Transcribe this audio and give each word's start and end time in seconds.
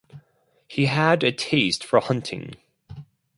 He 0.67 0.87
had 0.87 1.21
a 1.23 1.31
taste 1.31 1.83
for 1.83 1.99
hunting. 1.99 2.55